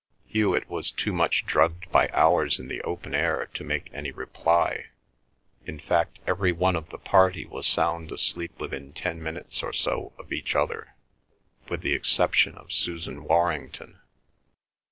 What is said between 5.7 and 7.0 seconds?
fact every one of the